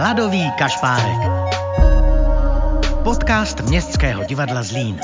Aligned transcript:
Hladový 0.00 0.50
kašpárek. 0.58 1.30
Podcast 3.04 3.60
Městského 3.60 4.24
divadla 4.24 4.62
Zlín. 4.62 5.00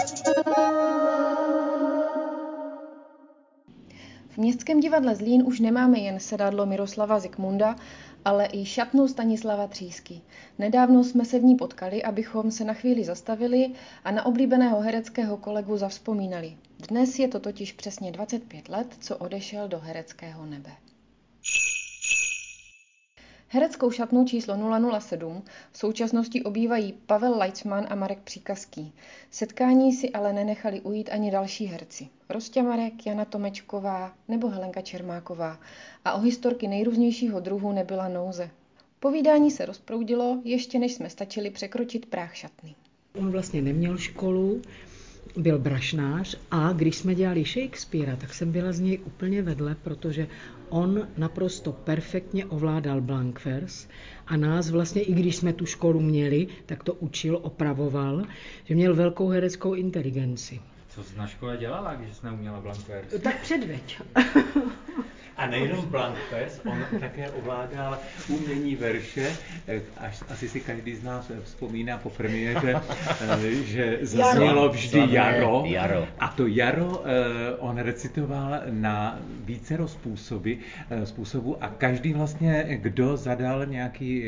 V 4.28 4.36
Městském 4.36 4.80
divadle 4.80 5.16
Zlín 5.16 5.42
už 5.46 5.60
nemáme 5.60 5.98
jen 5.98 6.20
sedadlo 6.20 6.66
Miroslava 6.66 7.18
Zikmunda, 7.18 7.76
ale 8.24 8.48
i 8.52 8.64
šatnu 8.64 9.08
Stanislava 9.08 9.66
Třísky. 9.66 10.20
Nedávno 10.58 11.04
jsme 11.04 11.24
se 11.24 11.38
v 11.38 11.44
ní 11.44 11.54
potkali, 11.54 12.02
abychom 12.02 12.50
se 12.50 12.64
na 12.64 12.74
chvíli 12.74 13.04
zastavili 13.04 13.70
a 14.04 14.10
na 14.10 14.26
oblíbeného 14.26 14.80
hereckého 14.80 15.36
kolegu 15.36 15.76
zavzpomínali. 15.76 16.56
Dnes 16.88 17.18
je 17.18 17.28
to 17.28 17.40
totiž 17.40 17.72
přesně 17.72 18.12
25 18.12 18.68
let, 18.68 18.96
co 19.00 19.16
odešel 19.16 19.68
do 19.68 19.78
hereckého 19.78 20.46
nebe. 20.46 20.70
Hereckou 23.56 23.90
šatnu 23.90 24.24
číslo 24.24 24.56
007 25.00 25.42
v 25.72 25.78
současnosti 25.78 26.42
obývají 26.42 26.94
Pavel 27.06 27.38
Leitzman 27.38 27.86
a 27.90 27.94
Marek 27.94 28.18
Příkazký. 28.18 28.92
Setkání 29.30 29.92
si 29.92 30.10
ale 30.10 30.32
nenechali 30.32 30.80
ujít 30.80 31.08
ani 31.12 31.30
další 31.30 31.66
herci. 31.66 32.08
Rostě 32.28 32.62
Marek, 32.62 33.06
Jana 33.06 33.24
Tomečková 33.24 34.12
nebo 34.28 34.48
Helenka 34.48 34.80
Čermáková. 34.80 35.60
A 36.04 36.12
o 36.12 36.20
historky 36.20 36.68
nejrůznějšího 36.68 37.40
druhu 37.40 37.72
nebyla 37.72 38.08
nouze. 38.08 38.50
Povídání 39.00 39.50
se 39.50 39.66
rozproudilo, 39.66 40.40
ještě 40.44 40.78
než 40.78 40.94
jsme 40.94 41.10
stačili 41.10 41.50
překročit 41.50 42.06
práh 42.06 42.34
šatny. 42.34 42.74
On 43.18 43.30
vlastně 43.30 43.62
neměl 43.62 43.98
školu, 43.98 44.62
byl 45.36 45.58
brašnář 45.58 46.36
a 46.50 46.72
když 46.72 46.96
jsme 46.96 47.14
dělali 47.14 47.44
Shakespearea, 47.44 48.16
tak 48.16 48.34
jsem 48.34 48.52
byla 48.52 48.72
z 48.72 48.80
něj 48.80 48.98
úplně 49.04 49.42
vedle, 49.42 49.76
protože 49.82 50.26
on 50.68 51.08
naprosto 51.18 51.72
perfektně 51.72 52.46
ovládal 52.46 53.00
blankvers 53.00 53.88
a 54.26 54.36
nás 54.36 54.70
vlastně, 54.70 55.02
i 55.02 55.12
když 55.14 55.36
jsme 55.36 55.52
tu 55.52 55.66
školu 55.66 56.00
měli, 56.00 56.46
tak 56.66 56.84
to 56.84 56.94
učil, 56.94 57.38
opravoval, 57.42 58.24
že 58.64 58.74
měl 58.74 58.94
velkou 58.94 59.28
hereckou 59.28 59.74
inteligenci. 59.74 60.60
Co 60.88 61.02
jsi 61.02 61.18
na 61.18 61.26
škole 61.26 61.56
dělala, 61.56 61.94
když 61.94 62.16
jsi 62.16 62.26
neuměla 62.26 62.60
blankvers? 62.60 63.08
Tak 63.22 63.42
předveď. 63.42 64.00
A 65.36 65.46
nejenom 65.46 65.84
Blankfest, 65.86 66.66
on 66.66 67.00
také 67.00 67.30
ovládal 67.30 67.98
umění 68.28 68.76
verše. 68.76 69.36
Až, 69.96 70.22
asi 70.28 70.48
si 70.48 70.60
každý 70.60 70.94
z 70.94 71.02
nás 71.02 71.30
vzpomíná 71.44 71.98
po 71.98 72.10
premiéře, 72.10 72.80
eh, 73.20 73.54
že 73.64 73.98
zaznělo 74.02 74.68
vždy 74.68 75.02
jaro. 75.08 75.62
jaro. 75.66 76.06
A 76.18 76.28
to 76.28 76.46
jaro 76.46 77.02
eh, 77.04 77.56
on 77.58 77.78
recitoval 77.78 78.60
na 78.70 79.18
vícero 79.44 79.88
způsoby, 79.88 80.54
eh, 80.90 81.06
způsobu 81.06 81.64
a 81.64 81.68
každý 81.68 82.12
vlastně, 82.12 82.64
kdo 82.68 83.16
zadal 83.16 83.66
nějaký 83.66 84.24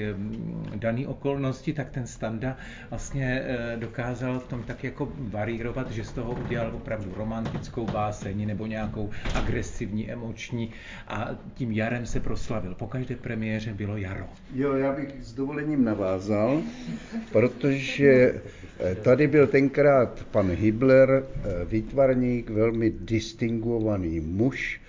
daný 0.75 1.06
okolnosti, 1.06 1.72
tak 1.72 1.91
ten 1.91 2.06
standa 2.06 2.56
vlastně 2.91 3.43
dokázal 3.77 4.39
v 4.39 4.48
tom 4.48 4.62
tak 4.62 4.84
jako 4.84 5.12
varírovat, 5.19 5.91
že 5.91 6.05
z 6.05 6.12
toho 6.12 6.33
udělal 6.33 6.70
opravdu 6.75 7.15
romantickou 7.17 7.87
báseň 7.87 8.47
nebo 8.47 8.67
nějakou 8.67 9.11
agresivní, 9.34 10.11
emoční 10.11 10.72
a 11.06 11.30
tím 11.54 11.72
jarem 11.72 12.06
se 12.06 12.20
proslavil. 12.20 12.74
Po 12.74 12.86
každé 12.86 13.16
premiéře 13.16 13.74
bylo 13.74 13.96
jaro. 13.96 14.24
Jo, 14.54 14.72
já 14.74 14.92
bych 14.92 15.14
s 15.22 15.32
dovolením 15.32 15.84
navázal, 15.84 16.62
protože 17.32 18.34
eh, 18.80 18.94
tady 18.94 19.26
byl 19.26 19.46
tenkrát 19.46 20.24
pan 20.30 20.50
Hibler, 20.50 21.10
eh, 21.10 21.64
výtvarník, 21.64 22.50
velmi 22.50 22.91
distinguovaný 23.00 24.20
muž 24.20 24.80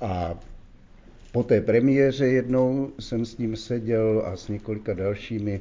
a 0.00 0.34
po 1.32 1.42
té 1.42 1.60
premiéře 1.60 2.26
jednou 2.26 2.92
jsem 3.00 3.24
s 3.26 3.38
ním 3.38 3.56
seděl 3.56 4.22
a 4.26 4.36
s 4.36 4.48
několika 4.48 4.94
dalšími 4.94 5.60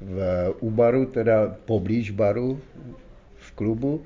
v, 0.00 0.54
u 0.60 0.70
baru, 0.70 1.06
teda 1.06 1.56
poblíž 1.64 2.10
baru 2.10 2.60
v 3.36 3.52
klubu 3.52 4.04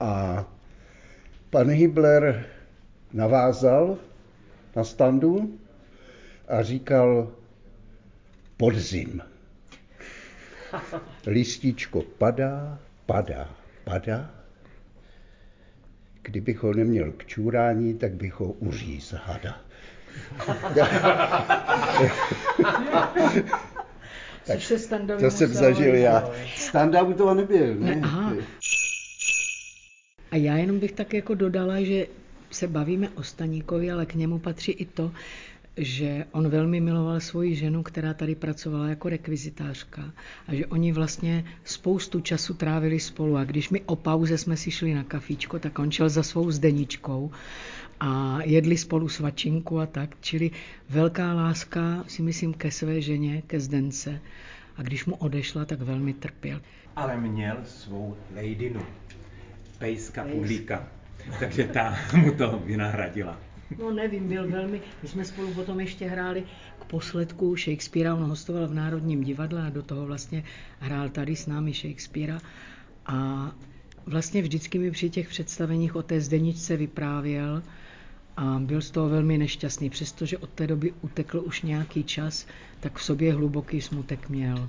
a 0.00 0.44
pan 1.50 1.70
Hibler 1.70 2.44
navázal 3.12 3.98
na 4.76 4.84
standu 4.84 5.58
a 6.48 6.62
říkal 6.62 7.32
podzim. 8.56 9.22
Lističko 11.26 12.02
padá, 12.02 12.78
padá, 13.06 13.50
padá. 13.84 14.30
Kdybych 16.22 16.62
ho 16.62 16.74
neměl 16.74 17.12
k 17.12 17.26
čurání, 17.26 17.94
tak 17.94 18.12
bych 18.12 18.40
ho 18.40 18.52
uříz 18.52 19.12
hada. 19.12 19.60
tak 24.46 24.58
to 25.20 25.30
jsem 25.30 25.54
zažil 25.54 25.94
já. 25.94 26.30
Standa 26.56 27.02
u 27.02 27.12
toho 27.12 27.34
nebyl. 27.34 27.74
Ne? 27.74 28.00
Aha. 28.02 28.32
A 30.30 30.36
já 30.36 30.56
jenom 30.56 30.78
bych 30.78 30.92
tak 30.92 31.14
jako 31.14 31.34
dodala, 31.34 31.80
že 31.80 32.06
se 32.52 32.68
bavíme 32.68 33.08
o 33.08 33.22
Staníkovi, 33.22 33.90
ale 33.90 34.06
k 34.06 34.14
němu 34.14 34.38
patří 34.38 34.72
i 34.72 34.84
to, 34.84 35.12
že 35.76 36.24
on 36.32 36.48
velmi 36.48 36.80
miloval 36.80 37.20
svoji 37.20 37.54
ženu, 37.54 37.82
která 37.82 38.14
tady 38.14 38.34
pracovala 38.34 38.88
jako 38.88 39.08
rekvizitářka 39.08 40.12
a 40.48 40.54
že 40.54 40.66
oni 40.66 40.92
vlastně 40.92 41.44
spoustu 41.64 42.20
času 42.20 42.54
trávili 42.54 43.00
spolu. 43.00 43.36
A 43.36 43.44
když 43.44 43.70
my 43.70 43.80
o 43.80 43.96
pauze 43.96 44.38
jsme 44.38 44.56
si 44.56 44.70
šli 44.70 44.94
na 44.94 45.04
kafíčko, 45.04 45.58
tak 45.58 45.78
on 45.78 45.90
šel 45.90 46.08
za 46.08 46.22
svou 46.22 46.50
zdeničkou 46.50 47.30
a 48.00 48.38
jedli 48.42 48.76
spolu 48.76 49.08
svačinku 49.08 49.80
a 49.80 49.86
tak, 49.86 50.16
čili 50.20 50.50
velká 50.88 51.34
láska 51.34 52.04
si 52.08 52.22
myslím 52.22 52.54
ke 52.54 52.70
své 52.70 53.00
ženě, 53.00 53.42
ke 53.46 53.60
Zdence. 53.60 54.20
A 54.76 54.82
když 54.82 55.04
mu 55.04 55.14
odešla, 55.16 55.64
tak 55.64 55.80
velmi 55.80 56.12
trpěl. 56.14 56.60
Ale 56.96 57.16
měl 57.20 57.56
svou 57.64 58.16
lejdinu, 58.34 58.80
pejska 59.78 60.24
Pudlíka 60.24 60.88
takže 61.40 61.64
ta 61.64 61.96
mu 62.16 62.34
to 62.34 62.62
vynahradila. 62.64 63.38
No 63.78 63.90
nevím, 63.90 64.28
byl 64.28 64.50
velmi, 64.50 64.80
my 65.02 65.08
jsme 65.08 65.24
spolu 65.24 65.54
potom 65.54 65.80
ještě 65.80 66.06
hráli 66.06 66.44
k 66.80 66.84
posledku 66.84 67.56
Shakespearea, 67.56 68.14
on 68.14 68.24
hostoval 68.24 68.68
v 68.68 68.74
Národním 68.74 69.24
divadle 69.24 69.66
a 69.66 69.70
do 69.70 69.82
toho 69.82 70.06
vlastně 70.06 70.44
hrál 70.80 71.08
tady 71.08 71.36
s 71.36 71.46
námi 71.46 71.72
Shakespearea 71.72 72.38
a 73.06 73.50
vlastně 74.06 74.42
vždycky 74.42 74.78
mi 74.78 74.90
při 74.90 75.10
těch 75.10 75.28
představeních 75.28 75.96
o 75.96 76.02
té 76.02 76.20
zdeničce 76.20 76.76
vyprávěl 76.76 77.62
a 78.36 78.58
byl 78.58 78.82
z 78.82 78.90
toho 78.90 79.08
velmi 79.08 79.38
nešťastný, 79.38 79.90
přestože 79.90 80.38
od 80.38 80.50
té 80.50 80.66
doby 80.66 80.94
utekl 81.00 81.42
už 81.46 81.62
nějaký 81.62 82.04
čas, 82.04 82.46
tak 82.80 82.98
v 82.98 83.02
sobě 83.02 83.34
hluboký 83.34 83.80
smutek 83.80 84.28
měl. 84.28 84.68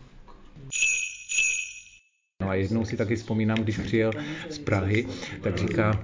No 2.42 2.50
a 2.50 2.56
jednou 2.56 2.86
si 2.86 2.98
taky 2.98 3.16
vzpomínám, 3.16 3.58
když 3.58 3.78
přijel 3.78 4.12
z 4.50 4.60
Prahy, 4.60 5.08
tak 5.42 5.58
říká, 5.58 6.04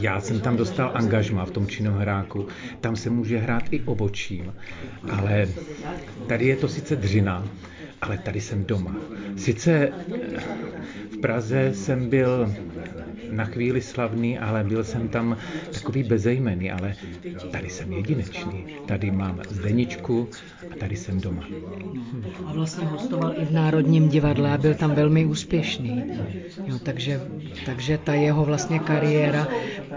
já 0.00 0.20
jsem 0.20 0.40
tam 0.40 0.56
dostal 0.56 0.90
angažma 0.94 1.44
v 1.44 1.50
tom 1.50 1.66
činohráku, 1.66 2.46
tam 2.80 2.96
se 2.96 3.10
může 3.10 3.38
hrát 3.38 3.62
i 3.70 3.80
obočím, 3.80 4.54
ale 5.10 5.48
tady 6.26 6.46
je 6.46 6.56
to 6.56 6.68
sice 6.68 6.96
dřina, 6.96 7.48
ale 8.02 8.18
tady 8.18 8.40
jsem 8.40 8.64
doma. 8.64 8.96
Sice 9.36 9.92
v 11.12 11.20
Praze 11.20 11.74
jsem 11.74 12.10
byl 12.10 12.54
na 13.30 13.44
chvíli 13.44 13.80
slavný, 13.80 14.38
ale 14.38 14.64
byl 14.64 14.84
jsem 14.84 15.08
tam 15.08 15.36
takový 15.72 16.02
bezejmený, 16.02 16.70
ale 16.70 16.94
tady 17.50 17.70
jsem 17.70 17.92
jedinečný. 17.92 18.66
Tady 18.86 19.10
mám 19.10 19.40
zdeničku 19.50 20.28
a 20.72 20.76
tady 20.76 20.96
jsem 20.96 21.20
doma. 21.20 21.42
A 22.46 22.52
vlastně 22.52 22.86
hostoval 22.86 23.34
i 23.36 23.44
v 23.44 23.50
Národním 23.50 24.08
divadle 24.08 24.50
a 24.52 24.58
byl 24.58 24.74
tam 24.74 24.94
velmi 24.94 25.13
úspěšný. 25.22 26.04
Jo, 26.66 26.78
takže, 26.82 27.20
takže 27.66 27.98
ta 27.98 28.14
jeho 28.14 28.44
vlastně 28.44 28.78
kariéra 28.78 29.48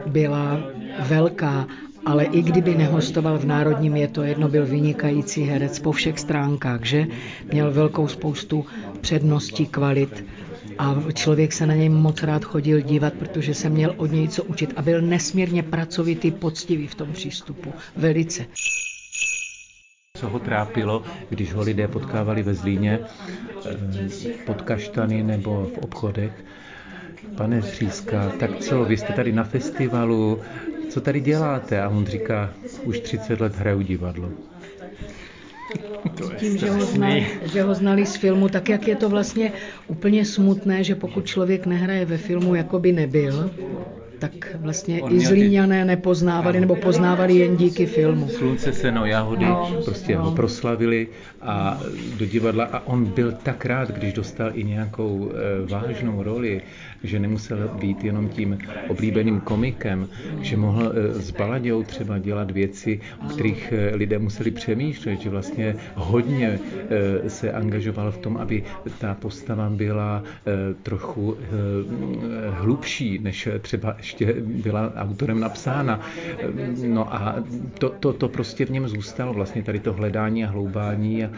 byla 0.05 0.59
velká 1.00 1.67
ale 2.07 2.23
i 2.23 2.41
kdyby 2.41 2.75
nehostoval 2.75 3.38
v 3.38 3.45
Národním, 3.45 3.95
je 3.95 4.07
to 4.07 4.23
jedno, 4.23 4.47
byl 4.47 4.66
vynikající 4.66 5.44
herec 5.44 5.80
po 5.80 5.91
všech 5.91 6.19
stránkách, 6.19 6.86
že? 6.86 7.07
Měl 7.51 7.71
velkou 7.71 8.07
spoustu 8.07 8.65
předností, 9.01 9.65
kvalit 9.65 10.25
a 10.77 11.03
člověk 11.13 11.53
se 11.53 11.65
na 11.65 11.75
něj 11.75 11.89
moc 11.89 12.24
rád 12.24 12.45
chodil 12.45 12.81
dívat, 12.81 13.13
protože 13.13 13.53
se 13.53 13.69
měl 13.69 13.94
od 13.97 14.12
něj 14.12 14.27
co 14.27 14.44
učit 14.44 14.74
a 14.75 14.81
byl 14.81 15.01
nesmírně 15.01 15.63
pracovitý, 15.63 16.31
poctivý 16.31 16.88
v 16.88 16.95
tom 16.95 17.13
přístupu. 17.13 17.74
Velice. 17.95 18.45
Co 20.17 20.29
ho 20.29 20.39
trápilo, 20.39 21.03
když 21.29 21.53
ho 21.53 21.61
lidé 21.61 21.87
potkávali 21.87 22.43
ve 22.43 22.53
Zlíně 22.53 22.99
eh, 23.65 24.29
pod 24.45 24.61
kaštany 24.61 25.23
nebo 25.23 25.69
v 25.75 25.77
obchodech, 25.77 26.31
pane 27.37 27.61
Stříska, 27.61 28.31
tak 28.39 28.57
co, 28.57 28.85
vy 28.85 28.97
jste 28.97 29.13
tady 29.13 29.31
na 29.31 29.43
festivalu, 29.43 30.39
co 30.89 31.01
tady 31.01 31.21
děláte? 31.21 31.81
A 31.81 31.89
on 31.89 32.05
říká, 32.05 32.53
už 32.83 32.99
30 32.99 33.39
let 33.41 33.55
hraju 33.55 33.81
divadlo. 33.81 34.29
Tím, 36.37 36.57
že 36.57 36.69
ho, 36.69 36.85
znali, 36.85 37.27
že 37.53 37.63
ho 37.63 37.73
znali 37.73 38.05
z 38.05 38.15
filmu, 38.15 38.49
tak 38.49 38.69
jak 38.69 38.87
je 38.87 38.95
to 38.95 39.09
vlastně 39.09 39.51
úplně 39.87 40.25
smutné, 40.25 40.83
že 40.83 40.95
pokud 40.95 41.25
člověk 41.25 41.65
nehraje 41.65 42.05
ve 42.05 42.17
filmu, 42.17 42.55
jako 42.55 42.79
by 42.79 42.91
nebyl, 42.91 43.51
tak 44.19 44.55
vlastně 44.55 45.01
On 45.01 45.15
i 45.15 45.19
Zlíňané 45.19 45.85
nepoznávali 45.85 46.59
nebo 46.59 46.75
poznávali 46.75 47.35
jen 47.35 47.55
díky 47.57 47.85
filmu. 47.85 48.27
Slunce, 48.27 48.73
seno, 48.73 49.05
jahody, 49.05 49.45
no, 49.45 49.71
prostě 49.85 50.15
no. 50.15 50.23
ho 50.23 50.31
proslavili 50.31 51.07
a 51.41 51.79
do 52.17 52.25
divadla 52.25 52.65
a 52.65 52.87
on 52.87 53.05
byl 53.05 53.31
tak 53.31 53.65
rád, 53.65 53.91
když 53.91 54.13
dostal 54.13 54.51
i 54.53 54.63
nějakou 54.63 55.31
e, 55.31 55.65
vážnou 55.71 56.23
roli, 56.23 56.61
že 57.03 57.19
nemusel 57.19 57.69
být 57.79 58.03
jenom 58.03 58.29
tím 58.29 58.57
oblíbeným 58.87 59.39
komikem, 59.39 60.07
že 60.41 60.57
mohl 60.57 60.93
e, 60.95 61.13
s 61.13 61.31
Baladějou 61.31 61.83
třeba 61.83 62.19
dělat 62.19 62.51
věci, 62.51 62.99
o 63.25 63.29
kterých 63.29 63.73
e, 63.73 63.95
lidé 63.95 64.19
museli 64.19 64.51
přemýšlet, 64.51 65.21
že 65.21 65.29
vlastně 65.29 65.75
hodně 65.95 66.59
e, 67.25 67.29
se 67.29 67.51
angažoval 67.51 68.11
v 68.11 68.17
tom, 68.17 68.37
aby 68.37 68.63
ta 68.99 69.13
postava 69.13 69.69
byla 69.69 70.23
e, 70.23 70.73
trochu 70.73 71.37
e, 71.37 71.47
hlubší, 72.49 73.19
než 73.19 73.49
třeba 73.61 73.95
ještě 74.07 74.33
byla 74.39 74.94
autorem 74.95 75.39
napsána. 75.39 76.00
No 76.88 77.13
a 77.13 77.36
to, 77.80 77.89
to, 77.89 78.13
to 78.13 78.30
prostě 78.30 78.65
v 78.65 78.69
něm 78.69 78.88
zůstalo, 78.88 79.33
vlastně 79.33 79.63
tady 79.63 79.80
to 79.80 79.94
hledání 79.94 80.45
a 80.45 80.48
hloubání. 80.48 81.25
A... 81.25 81.30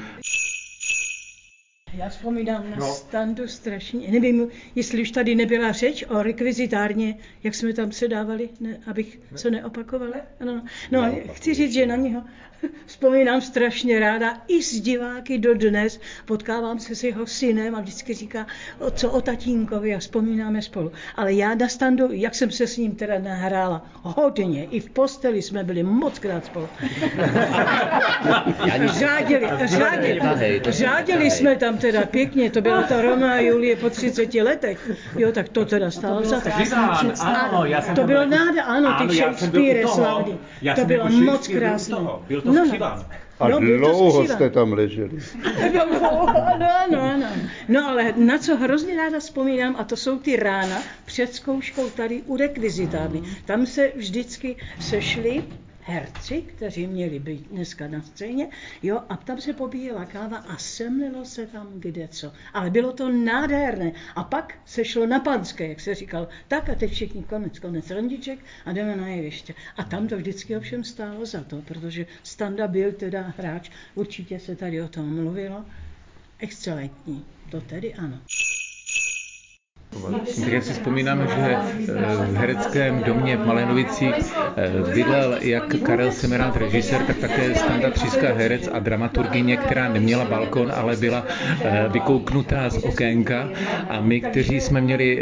Já 2.00 2.10
vzpomínám 2.10 2.70
na 2.70 2.78
no. 2.78 2.94
standu 2.94 3.48
strašně. 3.48 4.12
Nevím, 4.12 4.48
jestli 4.76 5.02
už 5.02 5.12
tady 5.12 5.36
nebyla 5.36 5.72
řeč 5.72 6.06
o 6.10 6.24
rekvizitárně, 6.24 7.18
jak 7.44 7.56
jsme 7.56 7.74
tam 7.74 7.92
sedávali, 7.92 8.50
ne, 8.60 8.78
abych 8.88 9.20
se 9.36 9.52
neopakovala. 9.52 10.16
No, 10.46 10.56
no. 10.56 10.62
no, 10.92 11.16
chci 11.34 11.54
říct, 11.54 11.74
že 11.74 11.86
na 11.86 11.96
něho 11.96 12.24
vzpomínám 12.86 13.42
strašně 13.42 14.00
ráda. 14.00 14.42
I 14.48 14.64
s 14.64 14.82
diváky 14.82 15.38
do 15.38 15.54
dnes 15.54 16.00
potkávám 16.26 16.80
se 16.80 16.96
s 16.96 17.04
jeho 17.04 17.28
synem 17.28 17.76
a 17.76 17.82
vždycky 17.82 18.14
říká, 18.14 18.48
o 18.80 18.92
co 18.92 19.12
o 19.12 19.22
tatínkovi 19.22 19.96
a 19.96 20.00
vzpomínáme 20.00 20.62
spolu. 20.62 20.92
Ale 21.16 21.34
já 21.34 21.56
na 21.56 21.68
standu, 21.68 22.08
jak 22.12 22.36
jsem 22.36 22.52
se 22.52 22.68
s 22.68 22.78
ním 22.78 22.96
teda 22.96 23.20
nahrála, 23.20 23.86
hodně. 24.02 24.66
I 24.66 24.80
v 24.80 24.90
posteli 24.90 25.42
jsme 25.42 25.64
byli 25.64 25.84
moc 25.84 26.20
krát 26.20 26.46
spolu. 26.46 26.68
řádili, 28.86 29.48
řádili, 29.66 30.22
řádili 30.68 31.32
jsme 31.32 31.56
tam 31.56 31.78
teda 31.78 31.89
pěkně, 32.06 32.52
to 32.52 32.62
byla 32.62 32.84
ta 32.84 33.02
Roma 33.02 33.32
a 33.32 33.40
Julie 33.40 33.76
po 33.76 33.90
30 33.90 34.34
letech. 34.34 34.92
Jo, 35.18 35.32
tak 35.32 35.50
to 35.50 35.66
teda 35.66 35.92
stálo 35.92 36.24
za 36.24 36.40
to. 36.42 36.50
Ano, 37.22 37.66
já 37.66 37.82
jsem 37.82 37.96
to 37.96 38.04
bylo 38.04 38.26
náda, 38.26 38.64
ano, 38.64 38.96
ty 39.08 39.16
Shakespeare 39.16 39.88
slavný. 39.88 40.40
To 40.76 40.86
bylo 40.86 41.10
moc 41.10 41.48
krásné. 41.48 41.98
Byl 42.28 42.42
to 42.42 42.54
no. 42.54 42.66
A 43.40 43.48
no, 43.48 43.60
dlouho 43.60 44.28
jste 44.28 44.50
tam 44.50 44.74
leželi. 44.74 45.18
ano, 45.76 46.30
ano, 46.86 47.02
ano. 47.02 47.28
No 47.68 47.88
ale 47.88 48.14
na 48.18 48.38
co 48.38 48.56
hrozně 48.56 48.98
ráda 48.98 49.20
vzpomínám, 49.20 49.76
a 49.80 49.84
to 49.84 49.96
jsou 49.96 50.20
ty 50.20 50.36
rána 50.36 50.78
před 51.06 51.34
zkouškou 51.36 51.90
tady 51.90 52.22
u 52.26 52.38
rekvizitáby. 52.38 53.22
Tam 53.46 53.66
se 53.66 53.92
vždycky 53.96 54.56
sešli 54.80 55.44
herci, 55.82 56.42
kteří 56.42 56.88
měli 56.88 57.20
být 57.20 57.48
dneska 57.48 57.88
na 57.88 58.02
scéně, 58.02 58.50
jo, 58.84 59.02
a 59.10 59.18
tam 59.18 59.42
se 59.42 59.54
pobíjela 59.54 60.06
káva 60.06 60.38
a 60.38 60.58
semlilo 60.58 61.26
se 61.26 61.48
tam 61.48 61.68
kde 61.76 62.08
co. 62.08 62.34
Ale 62.54 62.70
bylo 62.70 62.94
to 62.94 63.12
nádherné. 63.12 63.92
A 64.16 64.24
pak 64.24 64.58
se 64.66 64.86
šlo 64.86 65.08
na 65.08 65.20
panské, 65.20 65.68
jak 65.68 65.80
se 65.80 65.96
říkal, 65.96 66.28
tak 66.48 66.70
a 66.70 66.76
teď 66.76 66.92
všichni 66.92 67.24
konec, 67.24 67.60
konec 67.60 67.90
randiček 67.90 68.40
a 68.66 68.72
jdeme 68.72 68.96
na 68.96 69.08
jeviště. 69.08 69.54
A 69.78 69.84
tam 69.84 70.08
to 70.08 70.18
vždycky 70.18 70.58
ovšem 70.58 70.84
stálo 70.84 71.26
za 71.26 71.44
to, 71.44 71.62
protože 71.62 72.06
Standa 72.24 72.68
byl 72.68 72.92
teda 72.92 73.34
hráč, 73.38 73.70
určitě 73.96 74.40
se 74.40 74.56
tady 74.56 74.82
o 74.82 74.88
tom 74.88 75.16
mluvilo, 75.16 75.66
excelentní, 76.40 77.26
to 77.52 77.62
tedy 77.62 77.94
ano. 77.94 78.20
Tak 80.36 80.48
já 80.54 80.62
si 80.62 80.74
vzpomínám, 80.74 81.28
že 81.28 81.56
eh, 81.56 82.26
v 82.32 82.36
hereckém 82.36 83.04
domě 83.04 83.38
v 83.38 83.46
Malenovicích 83.46 84.14
eh, 84.58 84.94
bydlel 84.94 85.38
jak 85.42 85.76
Karel 85.84 86.12
Semerát 86.12 86.58
režisér, 86.58 87.02
tak 87.08 87.18
také 87.18 87.56
Standa 87.56 87.90
Tříska 87.92 88.34
herec 88.34 88.70
a 88.74 88.80
dramaturgině, 88.80 89.58
která 89.58 89.90
neměla 89.90 90.26
balkon, 90.26 90.72
ale 90.76 90.96
byla 90.96 91.26
eh, 91.64 91.86
vykouknutá 91.92 92.70
z 92.70 92.78
okénka. 92.84 93.50
A 93.90 94.02
my, 94.02 94.22
kteří 94.22 94.60
jsme 94.62 94.82
měli 94.82 95.20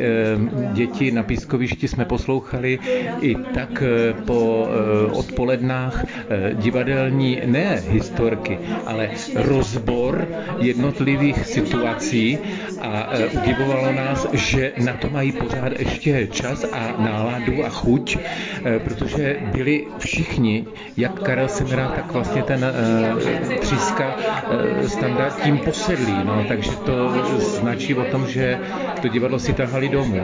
děti 0.73 1.11
na 1.11 1.23
pískovišti, 1.23 1.87
jsme 1.87 2.05
poslouchali 2.05 2.79
i 3.21 3.35
tak 3.53 3.83
po 4.25 4.67
odpolednách 5.13 6.05
divadelní 6.53 7.41
ne 7.45 7.83
historky, 7.89 8.59
ale 8.85 9.09
rozbor 9.35 10.27
jednotlivých 10.59 11.45
situací 11.45 12.37
a 12.81 13.09
udivovalo 13.43 13.91
nás, 13.93 14.27
že 14.33 14.56
že 14.57 14.71
na 14.85 14.93
to 14.93 15.09
mají 15.09 15.31
pořád 15.31 15.79
ještě 15.79 16.27
čas 16.27 16.65
a 16.71 16.93
náladu 16.97 17.65
a 17.65 17.69
chuť, 17.69 18.17
eh, 18.17 18.79
protože 18.79 19.37
byli 19.51 19.87
všichni, 19.97 20.65
jak 20.97 21.21
Karel 21.21 21.47
Semera, 21.47 21.87
tak 21.87 22.11
vlastně 22.11 22.43
ten 22.43 22.65
uh, 22.65 23.53
Tříska 23.59 24.15
uh, 24.15 24.87
standard 24.87 25.41
tím 25.43 25.57
posedlí, 25.57 26.15
no, 26.23 26.45
takže 26.47 26.71
to 26.71 27.09
značí 27.37 27.93
o 27.93 28.03
tom, 28.03 28.27
že 28.27 28.59
to 29.01 29.07
divadlo 29.07 29.39
si 29.39 29.53
tahali 29.53 29.89
domů. 29.89 30.21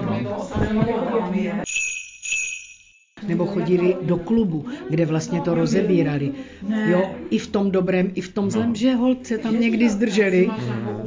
No 0.00 0.48
nebo 3.28 3.46
chodili 3.46 3.96
do 4.02 4.16
klubu, 4.16 4.64
kde 4.90 5.06
vlastně 5.06 5.40
to 5.40 5.54
rozebírali. 5.54 6.32
Jo, 6.86 7.10
i 7.30 7.38
v 7.38 7.46
tom 7.46 7.70
dobrém, 7.70 8.10
i 8.14 8.20
v 8.20 8.32
tom 8.32 8.50
zlém, 8.50 8.74
že 8.74 8.94
holce 8.94 9.38
tam 9.38 9.60
někdy 9.60 9.90
zdrželi, 9.90 10.50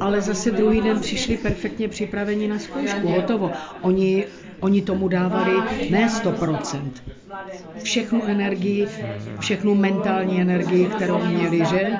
ale 0.00 0.20
zase 0.20 0.50
druhý 0.50 0.80
den 0.80 1.00
přišli 1.00 1.36
perfektně 1.36 1.88
připraveni 1.88 2.48
na 2.48 2.58
zkoušku, 2.58 3.08
hotovo. 3.08 3.50
Oni, 3.80 4.24
oni 4.60 4.82
tomu 4.82 5.08
dávali 5.08 5.52
ne 5.90 6.06
100%, 6.08 6.90
všechnu 7.82 8.24
energii, 8.24 8.86
všechnu 9.38 9.74
mentální 9.74 10.40
energii, 10.40 10.86
kterou 10.86 11.18
měli, 11.24 11.58
že 11.64 11.90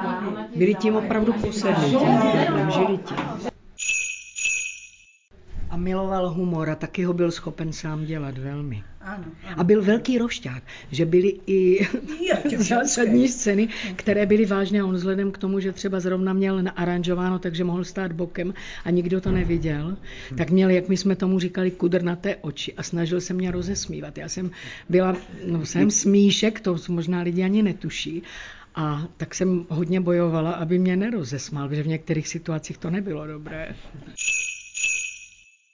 byli 0.56 0.74
tím 0.74 0.96
opravdu 0.96 1.32
posedli, 1.32 1.90
tím 1.90 2.70
žili 2.70 2.98
tím 2.98 3.51
a 5.72 5.76
miloval 5.76 6.30
humor 6.30 6.70
a 6.70 6.74
taky 6.74 7.04
ho 7.04 7.12
byl 7.12 7.30
schopen 7.30 7.72
sám 7.72 8.04
dělat 8.04 8.38
velmi. 8.38 8.82
Ano, 9.00 9.24
ano. 9.44 9.60
A 9.60 9.64
byl 9.64 9.82
velký 9.82 10.18
rošťák, 10.18 10.62
že 10.90 11.06
byly 11.06 11.40
i 11.46 11.86
zásadní 12.58 13.28
scény, 13.28 13.68
které 13.96 14.26
byly 14.26 14.46
vážné. 14.46 14.84
On 14.84 14.94
vzhledem 14.94 15.32
k 15.32 15.38
tomu, 15.38 15.60
že 15.60 15.72
třeba 15.72 16.00
zrovna 16.00 16.32
měl 16.32 16.62
naaranžováno, 16.62 17.38
takže 17.38 17.64
mohl 17.64 17.84
stát 17.84 18.12
bokem 18.12 18.54
a 18.84 18.90
nikdo 18.90 19.20
to 19.20 19.32
neviděl, 19.32 19.86
hmm. 19.86 20.38
tak 20.38 20.50
měl, 20.50 20.70
jak 20.70 20.88
my 20.88 20.96
jsme 20.96 21.16
tomu 21.16 21.38
říkali, 21.38 21.70
kudrnaté 21.70 22.36
oči 22.36 22.74
a 22.74 22.82
snažil 22.82 23.20
se 23.20 23.34
mě 23.34 23.50
rozesmívat. 23.50 24.18
Já 24.18 24.28
jsem 24.28 24.50
byla, 24.88 25.16
no 25.46 25.66
jsem 25.66 25.90
smíšek, 25.90 26.60
to 26.60 26.76
možná 26.88 27.20
lidi 27.20 27.44
ani 27.44 27.62
netuší, 27.62 28.22
a 28.74 29.08
tak 29.16 29.34
jsem 29.34 29.66
hodně 29.68 30.00
bojovala, 30.00 30.52
aby 30.52 30.78
mě 30.78 30.96
nerozesmál, 30.96 31.68
protože 31.68 31.82
v 31.82 31.86
některých 31.86 32.28
situacích 32.28 32.78
to 32.78 32.90
nebylo 32.90 33.26
dobré. 33.26 33.74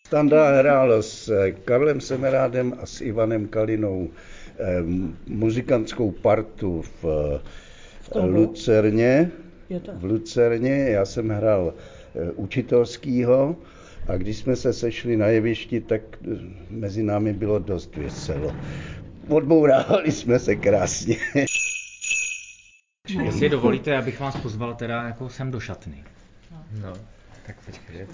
Standa 0.08 0.58
hrál 0.58 1.02
s 1.02 1.32
Karlem 1.64 2.00
Semerádem 2.00 2.74
a 2.80 2.86
s 2.86 3.00
Ivanem 3.00 3.48
Kalinou 3.48 4.08
eh, 4.58 4.82
muzikantskou 5.26 6.10
partu 6.10 6.82
v, 6.82 7.04
v 7.04 8.24
Lucerně. 8.24 9.30
V 9.94 10.04
Lucerně 10.04 10.70
já 10.70 11.04
jsem 11.04 11.28
hrál 11.28 11.74
eh, 11.74 12.30
učitelskýho 12.30 13.56
a 14.08 14.16
když 14.16 14.36
jsme 14.36 14.56
se 14.56 14.72
sešli 14.72 15.16
na 15.16 15.26
jevišti, 15.26 15.80
tak 15.80 16.00
eh, 16.24 16.36
mezi 16.70 17.02
námi 17.02 17.32
bylo 17.32 17.58
dost 17.58 17.96
veselo. 17.96 18.56
Odbourávali 19.28 20.12
jsme 20.12 20.38
se 20.38 20.56
krásně. 20.56 21.16
Jestli 23.24 23.48
dovolíte, 23.48 23.96
abych 23.96 24.20
vás 24.20 24.36
pozval 24.36 24.74
teda 24.74 25.02
jako 25.02 25.28
sem 25.28 25.50
do 25.50 25.60
šatny. 25.60 26.04
No. 26.82 27.17
Tak 27.48 27.56
počkej. 27.66 28.06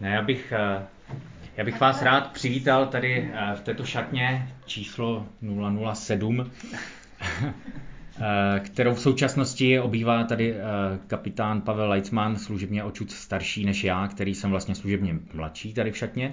Ne, 0.00 0.10
já 0.10 0.22
bych, 0.22 0.52
eh, 0.52 0.86
já 1.56 1.64
bych 1.64 1.80
vás 1.80 2.02
rád 2.02 2.32
přivítal 2.32 2.86
tady 2.86 3.30
eh, 3.34 3.56
v 3.56 3.60
této 3.60 3.84
šatně 3.84 4.52
číslo 4.66 5.26
007, 5.94 6.40
eh, 7.40 8.60
kterou 8.60 8.94
v 8.94 9.00
současnosti 9.00 9.80
obývá 9.80 10.24
tady 10.24 10.54
kapitán 11.06 11.60
Pavel 11.60 11.88
Leitzman, 11.88 12.36
služebně 12.36 12.84
očut 12.84 13.10
starší 13.10 13.64
než 13.64 13.84
já, 13.84 14.08
který 14.08 14.34
jsem 14.34 14.50
vlastně 14.50 14.74
služebně 14.74 15.18
mladší 15.34 15.74
tady 15.74 15.92
v 15.92 15.96
šatně. 15.96 16.32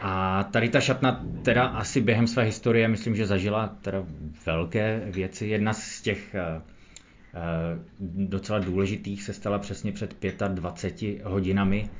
A 0.00 0.44
tady 0.44 0.68
ta 0.68 0.80
šatna 0.80 1.24
teda 1.42 1.64
asi 1.66 2.00
během 2.00 2.26
své 2.26 2.42
historie, 2.44 2.88
myslím, 2.88 3.16
že 3.16 3.26
zažila 3.26 3.76
teda 3.82 4.04
velké 4.46 5.02
věci. 5.06 5.46
Jedna 5.46 5.72
z 5.72 6.00
těch 6.02 6.34
uh, 6.34 6.62
docela 8.28 8.58
důležitých 8.58 9.22
se 9.22 9.32
stala 9.32 9.58
přesně 9.58 9.92
před 9.92 10.14
25 10.48 11.24
hodinami, 11.24 11.90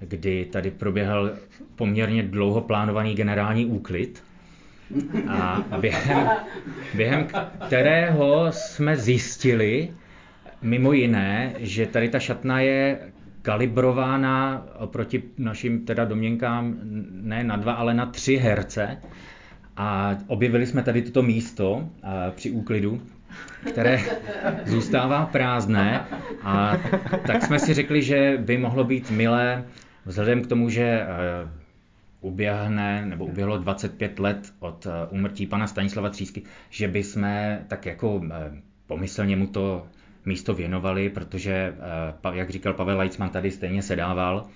kdy 0.00 0.44
tady 0.44 0.70
proběhl 0.70 1.32
poměrně 1.76 2.22
dlouho 2.22 2.60
plánovaný 2.60 3.14
generální 3.14 3.66
úklid, 3.66 4.22
a 5.28 5.64
během, 5.80 6.28
během 6.94 7.26
kterého 7.66 8.46
jsme 8.52 8.96
zjistili, 8.96 9.90
mimo 10.62 10.92
jiné, 10.92 11.54
že 11.58 11.86
tady 11.86 12.08
ta 12.08 12.18
šatna 12.18 12.60
je 12.60 12.98
kalibrována 13.42 14.66
oproti 14.78 15.22
našim 15.38 15.84
teda 15.84 16.04
domněnkám 16.04 16.76
ne 17.10 17.44
na 17.44 17.56
dva, 17.56 17.72
ale 17.72 17.94
na 17.94 18.06
tři 18.06 18.36
herce. 18.36 18.98
A 19.76 20.16
objevili 20.26 20.66
jsme 20.66 20.82
tady 20.82 21.02
toto 21.02 21.22
místo 21.22 21.88
při 22.34 22.50
úklidu, 22.50 23.02
které 23.70 24.00
zůstává 24.64 25.26
prázdné. 25.26 26.04
A 26.42 26.76
tak 27.26 27.42
jsme 27.42 27.58
si 27.58 27.74
řekli, 27.74 28.02
že 28.02 28.38
by 28.40 28.58
mohlo 28.58 28.84
být 28.84 29.10
milé, 29.10 29.64
vzhledem 30.04 30.42
k 30.42 30.46
tomu, 30.46 30.70
že 30.70 31.06
uběhne, 32.20 33.06
nebo 33.06 33.24
uběhlo 33.24 33.58
25 33.58 34.18
let 34.18 34.52
od 34.60 34.86
úmrtí 35.10 35.46
pana 35.46 35.66
Stanislava 35.66 36.10
Třísky, 36.10 36.42
že 36.70 36.88
by 36.88 37.02
jsme 37.04 37.64
tak 37.68 37.86
jako 37.86 38.22
pomyslně 38.86 39.36
mu 39.36 39.46
to 39.46 39.86
místo 40.28 40.54
věnovali, 40.54 41.10
protože, 41.10 41.74
eh, 42.32 42.36
jak 42.36 42.50
říkal 42.50 42.74
Pavel 42.74 42.98
Leitzman, 42.98 43.30
tady 43.30 43.50
stejně 43.50 43.82
sedával 43.82 44.46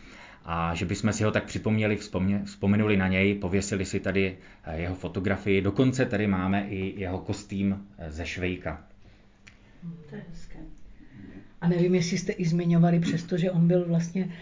a 0.45 0.75
že 0.75 0.85
bychom 0.87 1.13
si 1.13 1.25
ho 1.25 1.31
tak 1.31 1.45
připomněli, 1.45 1.99
vzpomenuli 2.45 2.97
na 2.97 3.09
něj, 3.09 3.35
pověsili 3.35 3.85
si 3.85 4.01
tady 4.01 4.37
eh, 4.65 4.81
jeho 4.81 4.95
fotografii, 4.95 5.63
dokonce 5.63 6.07
tady 6.07 6.27
máme 6.27 6.67
i 6.69 7.01
jeho 7.01 7.19
kostým 7.19 7.87
eh, 7.99 8.11
ze 8.11 8.27
Švejka. 8.27 8.85
To 10.11 10.17
je 10.17 10.23
hezké. 10.31 10.59
A 11.61 11.69
nevím, 11.69 11.95
jestli 11.95 12.19
jste 12.19 12.33
i 12.33 12.45
zmiňovali, 12.45 13.01
přestože 13.01 13.51
on 13.51 13.69
byl 13.69 13.85
vlastně 13.89 14.33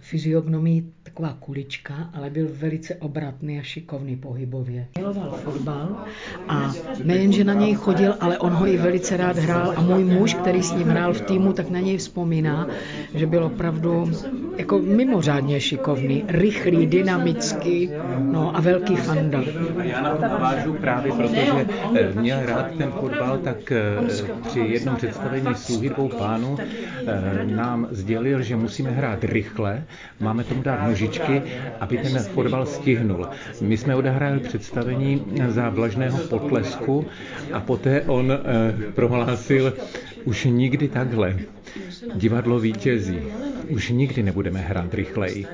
fyziognomii 0.00 0.92
taková 1.02 1.36
kulička, 1.40 2.10
ale 2.14 2.30
byl 2.30 2.48
velice 2.52 2.94
obratný 2.94 3.58
a 3.58 3.62
šikovný 3.62 4.16
pohybově. 4.16 4.86
Miloval 4.98 5.30
fotbal 5.30 6.04
a 6.48 6.72
nejen, 7.04 7.32
že 7.32 7.44
na 7.44 7.54
něj 7.54 7.74
chodil, 7.74 8.14
ale 8.20 8.38
on 8.38 8.52
ho 8.52 8.66
i 8.66 8.76
velice 8.76 9.16
rád 9.16 9.36
hrál 9.36 9.74
a 9.76 9.80
můj 9.80 10.04
muž, 10.04 10.34
který 10.34 10.62
s 10.62 10.72
ním 10.72 10.88
hrál 10.88 11.12
v 11.12 11.20
týmu, 11.20 11.52
tak 11.52 11.70
na 11.70 11.80
něj 11.80 11.96
vzpomíná, 11.96 12.68
že 13.14 13.26
byl 13.26 13.44
opravdu 13.44 14.10
jako 14.56 14.78
mimořádně 14.78 15.60
šikovný, 15.60 16.24
rychlý, 16.28 16.86
dynamický 16.86 17.90
no 18.18 18.56
a 18.56 18.60
velký 18.60 18.96
fanda. 18.96 19.42
Já 19.82 20.02
na 20.02 20.16
to 20.16 20.22
navážu 20.22 20.72
právě, 20.74 21.12
protože 21.12 21.66
eh, 21.94 22.20
měl 22.20 22.46
rád 22.46 22.70
ten 22.78 22.90
fotbal, 22.92 23.38
tak 23.38 23.72
eh, 23.72 23.82
při 24.48 24.60
jednom 24.60 24.96
představení 24.96 25.54
sluhy 25.54 25.90
pánů 26.18 26.58
nám 27.44 27.88
sdělil, 27.90 28.42
že 28.42 28.56
musíme 28.56 28.90
hrát 28.90 29.24
rychle 29.24 29.53
rychle, 29.54 29.84
máme 30.20 30.44
tomu 30.44 30.62
dát 30.62 30.86
nožičky, 30.88 31.42
aby 31.80 31.98
ten 31.98 32.18
fotbal 32.18 32.66
stihnul. 32.66 33.26
My 33.60 33.76
jsme 33.76 33.94
odehráli 33.96 34.40
představení 34.40 35.22
za 35.48 35.68
vlažného 35.68 36.18
potlesku 36.18 37.06
a 37.52 37.60
poté 37.60 38.02
on 38.02 38.32
eh, 38.32 38.92
prohlásil, 38.92 39.72
už 40.24 40.44
nikdy 40.44 40.88
takhle. 40.88 41.36
Divadlo 42.14 42.58
vítězí. 42.60 43.18
Už 43.68 43.90
nikdy 43.90 44.22
nebudeme 44.22 44.60
hrát 44.60 44.94
rychleji. 44.94 45.46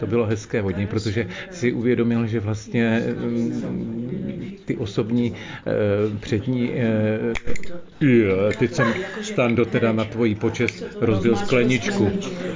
To 0.00 0.06
bylo 0.06 0.26
hezké 0.26 0.60
hodně, 0.60 0.86
protože 0.86 1.28
si 1.50 1.72
uvědomil, 1.72 2.26
že 2.26 2.40
vlastně 2.40 3.02
mm, 3.18 4.56
ty 4.64 4.76
osobní 4.76 5.34
eh, 5.34 6.18
přední 6.20 6.70
uh, 6.70 8.52
teď 8.58 8.72
jsem 8.72 8.94
stando 9.22 9.64
teda 9.64 9.92
na 9.92 10.04
tvojí 10.04 10.34
počest 10.34 10.84
rozbil 11.00 11.36
skleničku. 11.36 12.10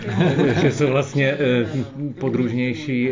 že 0.62 0.72
jsou 0.72 0.86
vlastně 0.86 1.38
podružnější 2.20 3.10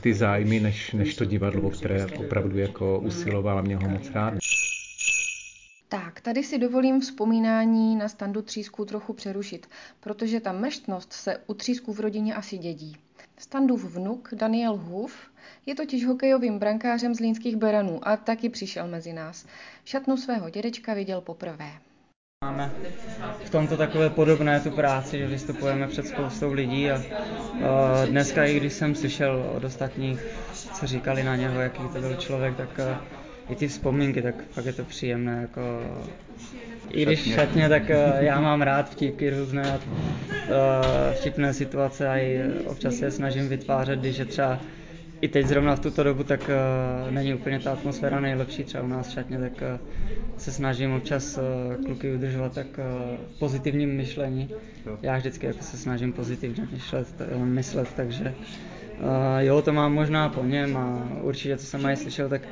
ty 0.00 0.14
zájmy, 0.14 0.60
než, 0.60 0.92
než 0.92 1.14
to 1.14 1.24
divadlo, 1.24 1.70
které 1.70 2.06
opravdu 2.06 2.58
jako 2.58 2.98
usiloval 2.98 3.58
a 3.58 3.62
měl 3.62 3.78
ho 3.82 3.88
moc 3.88 4.10
rád. 4.10 4.34
Tak, 5.92 6.20
tady 6.20 6.42
si 6.42 6.58
dovolím 6.58 7.00
vzpomínání 7.00 7.96
na 7.96 8.08
standu 8.08 8.42
třísků 8.42 8.84
trochu 8.84 9.12
přerušit, 9.12 9.66
protože 10.00 10.40
ta 10.40 10.52
mrštnost 10.52 11.12
se 11.12 11.38
u 11.46 11.54
třísků 11.54 11.92
v 11.92 12.00
rodině 12.00 12.34
asi 12.34 12.58
dědí. 12.58 12.96
Standův 13.42 13.84
vnuk 13.84 14.28
Daniel 14.34 14.76
Huf 14.76 15.30
je 15.66 15.74
totiž 15.74 16.06
hokejovým 16.06 16.58
brankářem 16.58 17.14
z 17.14 17.20
Línských 17.20 17.56
beranů 17.56 18.08
a 18.08 18.16
taky 18.16 18.48
přišel 18.48 18.88
mezi 18.88 19.12
nás. 19.12 19.46
Šatnu 19.84 20.16
svého 20.16 20.50
dědečka 20.50 20.94
viděl 20.94 21.20
poprvé. 21.20 21.70
Máme 22.44 22.72
v 23.44 23.50
tomto 23.50 23.76
takové 23.76 24.10
podobné 24.10 24.60
tu 24.60 24.70
práci, 24.70 25.18
že 25.18 25.26
vystupujeme 25.26 25.88
před 25.88 26.06
spoustou 26.06 26.52
lidí 26.52 26.90
a, 26.90 27.02
dneska, 28.06 28.44
i 28.44 28.56
když 28.56 28.72
jsem 28.72 28.94
slyšel 28.94 29.52
od 29.56 29.64
ostatních, 29.64 30.20
co 30.80 30.86
říkali 30.86 31.22
na 31.22 31.36
něho, 31.36 31.60
jaký 31.60 31.82
to 31.92 32.00
byl 32.00 32.16
člověk, 32.16 32.56
tak 32.56 32.80
i 33.52 33.56
ty 33.56 33.68
vzpomínky, 33.68 34.22
tak 34.22 34.34
fakt 34.50 34.66
je 34.66 34.72
to 34.72 34.84
příjemné. 34.84 35.40
Jako, 35.40 35.60
I 36.90 37.02
když 37.02 37.34
šatně, 37.34 37.68
tak 37.68 37.82
já 38.18 38.40
mám 38.40 38.62
rád 38.62 38.90
vtipky 38.90 39.30
různé, 39.30 39.78
vtipné 41.12 41.54
situace 41.54 42.08
a 42.08 42.16
i 42.18 42.42
občas 42.66 42.94
se 42.94 43.10
snažím 43.10 43.48
vytvářet, 43.48 43.98
když 43.98 44.18
je 44.18 44.24
třeba 44.24 44.60
i 45.22 45.28
teď 45.28 45.46
zrovna 45.46 45.76
v 45.76 45.80
tuto 45.80 46.02
dobu, 46.02 46.24
tak 46.24 46.40
uh, 46.40 47.10
není 47.14 47.34
úplně 47.34 47.58
ta 47.60 47.72
atmosféra 47.72 48.20
nejlepší 48.20 48.64
třeba 48.64 48.84
u 48.84 48.86
nás 48.86 49.08
v 49.08 49.12
šatně, 49.12 49.38
tak 49.38 49.52
uh, 49.52 49.88
se 50.36 50.52
snažím 50.52 50.92
občas 50.92 51.38
uh, 51.38 51.84
kluky 51.84 52.14
udržovat 52.14 52.52
tak 52.52 52.66
uh, 52.78 53.16
pozitivním 53.38 53.96
myšlení. 53.96 54.50
Já 55.02 55.16
vždycky 55.16 55.46
jako 55.46 55.62
se 55.62 55.76
snažím 55.76 56.12
pozitivně 56.12 56.68
myšlet, 56.72 57.06
uh, 57.36 57.44
myslet, 57.44 57.88
takže 57.96 58.34
uh, 59.02 59.38
jo, 59.38 59.62
to 59.62 59.72
mám 59.72 59.94
možná 59.94 60.28
po 60.28 60.44
něm 60.44 60.76
a 60.76 61.08
určitě, 61.22 61.56
co 61.56 61.66
jsem 61.66 61.86
aj 61.86 61.96
slyšel, 61.96 62.28
tak 62.28 62.42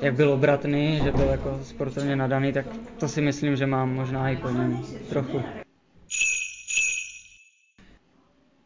jak 0.00 0.14
byl 0.14 0.32
obratný, 0.32 1.00
že 1.04 1.12
byl 1.12 1.26
jako 1.28 1.60
sportovně 1.62 2.16
nadaný, 2.16 2.52
tak 2.52 2.66
to 2.98 3.08
si 3.08 3.20
myslím, 3.20 3.56
že 3.56 3.66
mám 3.66 3.94
možná 3.94 4.30
i 4.30 4.36
po 4.36 4.50
něm 4.50 4.82
trochu. 5.08 5.42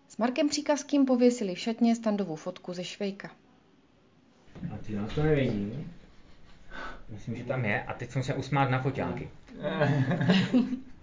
S 0.08 0.16
Markem 0.18 0.48
Příkazkým 0.48 1.04
pověsili 1.04 1.54
v 1.54 1.58
šatně 1.58 1.96
standovou 1.96 2.36
fotku 2.36 2.72
ze 2.72 2.84
Švejka. 2.84 3.30
A 4.74 4.78
ty 4.86 4.96
nás 4.96 5.14
to 5.14 5.22
nevidí. 5.22 5.86
Myslím, 7.10 7.36
že 7.36 7.44
tam 7.44 7.64
je. 7.64 7.82
A 7.82 7.92
teď 7.94 8.10
jsem 8.10 8.22
se 8.22 8.34
usmát 8.34 8.70
na 8.70 8.82
foťáky. 8.82 9.28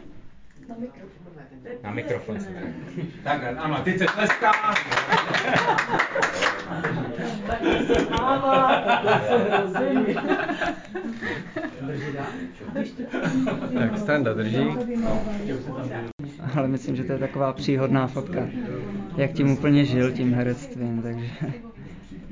Na 0.69 0.75
mikrofon. 0.79 1.33
Na 1.83 1.91
mikrofon. 1.91 2.37
Tak, 3.23 3.41
ano, 3.57 3.81
teď 3.83 3.97
se 3.97 4.05
tleská. 4.05 4.51
tak 13.73 13.97
standa 13.97 14.33
drží. 14.33 14.67
Ale 16.55 16.67
myslím, 16.67 16.95
že 16.95 17.03
to 17.03 17.11
je 17.11 17.19
taková 17.19 17.53
příhodná 17.53 18.07
fotka, 18.07 18.47
jak 19.17 19.31
tím 19.31 19.51
úplně 19.51 19.85
žil 19.85 20.11
tím 20.11 20.33
herectvím, 20.33 21.01
takže... 21.01 21.29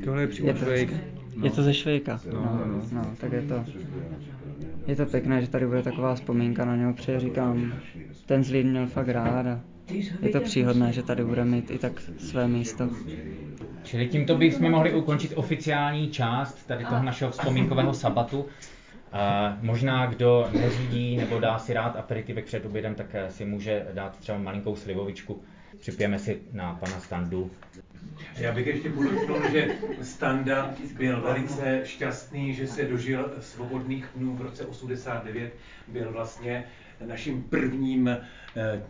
Tohle 0.05 0.21
je 0.21 0.27
přímo 0.27 0.47
je 0.47 0.53
to, 0.53 0.69
je 1.41 1.51
to 1.51 1.63
ze 1.63 1.73
Švejka, 1.73 2.19
no, 2.33 2.61
no, 2.65 2.81
no, 2.91 3.15
tak 3.21 3.31
je 3.31 3.41
to, 3.41 3.65
je 4.88 4.95
to 4.95 5.05
pěkné, 5.05 5.41
že 5.41 5.47
tady 5.50 5.67
bude 5.67 5.83
taková 5.83 6.15
vzpomínka 6.15 6.65
na 6.65 6.75
něho, 6.75 6.93
protože 6.93 7.19
říkám, 7.19 7.73
ten 8.25 8.43
zlín 8.43 8.69
měl 8.69 8.88
fakt 8.88 9.07
rád 9.09 9.45
a 9.47 9.59
je 10.21 10.29
to 10.29 10.39
příhodné, 10.41 10.93
že 10.93 11.03
tady 11.03 11.23
bude 11.25 11.45
mít 11.45 11.71
i 11.71 11.77
tak 11.77 11.91
své 12.17 12.47
místo. 12.47 12.89
Čili 13.83 14.07
tímto 14.07 14.35
bychom 14.38 14.71
mohli 14.71 14.93
ukončit 14.93 15.33
oficiální 15.35 16.09
část 16.09 16.67
tady 16.67 16.85
toho 16.85 17.03
našeho 17.03 17.31
vzpomínkového 17.31 17.93
sabatu. 17.93 18.39
Uh, 18.41 18.47
možná 19.61 20.05
kdo 20.05 20.47
neřídí 20.53 21.17
nebo 21.17 21.39
dá 21.39 21.59
si 21.59 21.73
rád 21.73 21.95
aperitivek 21.95 22.45
před 22.45 22.65
obědem, 22.65 22.95
tak 22.95 23.15
si 23.29 23.45
může 23.45 23.85
dát 23.93 24.17
třeba 24.17 24.38
malinkou 24.38 24.75
slivovičku. 24.75 25.41
Připijeme 25.79 26.19
si 26.19 26.41
na 26.51 26.73
pana 26.73 26.99
Standu. 26.99 27.51
Já 28.37 28.51
bych 28.51 28.67
ještě 28.67 28.89
podotknul, 28.89 29.49
že 29.51 29.67
Standa 30.01 30.73
byl 30.97 31.21
velice 31.21 31.81
šťastný, 31.85 32.53
že 32.53 32.67
se 32.67 32.83
dožil 32.83 33.33
svobodných 33.39 34.05
dnů 34.15 34.35
v 34.35 34.41
roce 34.41 34.65
89. 34.65 35.53
Byl 35.87 36.11
vlastně 36.11 36.63
naším 37.05 37.43
prvním 37.43 38.07
eh, 38.07 38.19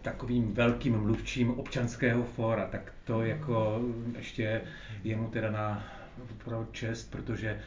takovým 0.01 0.53
velkým 0.53 0.99
mluvčím 0.99 1.49
občanského 1.51 2.23
fóra, 2.23 2.65
tak 2.65 2.93
to 3.05 3.23
jako 3.23 3.81
ještě 4.17 4.61
jemu 5.03 5.29
teda 5.29 5.51
na 5.51 5.87
opravdu 6.33 6.67
čest, 6.71 7.11
protože 7.11 7.59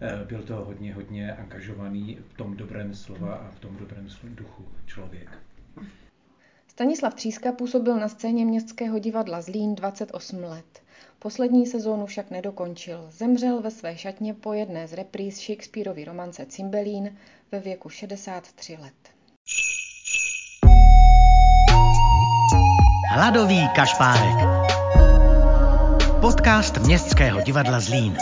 eh, 0.00 0.24
byl 0.24 0.42
to 0.42 0.56
hodně, 0.56 0.94
hodně 0.94 1.32
angažovaný 1.32 2.18
v 2.28 2.34
tom 2.36 2.56
dobrém 2.56 2.94
slova 2.94 3.34
a 3.34 3.50
v 3.50 3.60
tom 3.60 3.76
dobrém 3.76 4.08
duchu 4.24 4.68
člověk. 4.86 5.38
Stanislav 6.72 7.14
Tříska 7.14 7.52
působil 7.52 7.96
na 7.96 8.08
scéně 8.08 8.44
Městského 8.44 8.98
divadla 8.98 9.40
Zlín 9.40 9.74
28 9.74 10.44
let. 10.44 10.82
Poslední 11.18 11.66
sezónu 11.66 12.06
však 12.06 12.30
nedokončil. 12.30 13.08
Zemřel 13.10 13.60
ve 13.60 13.70
své 13.70 13.96
šatně 13.96 14.34
po 14.34 14.52
jedné 14.52 14.88
z 14.88 14.92
repríz 14.92 15.40
Shakespeareovy 15.40 16.04
romance 16.04 16.46
Cimbelín 16.46 17.16
ve 17.52 17.60
věku 17.60 17.88
63 17.88 18.76
let. 18.76 18.94
Hladový 23.14 23.68
kašpárek. 23.74 24.36
Podcast 26.20 26.78
Městského 26.78 27.40
divadla 27.40 27.80
Zlín. 27.80 28.16